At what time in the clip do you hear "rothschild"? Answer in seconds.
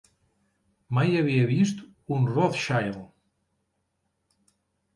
2.31-2.99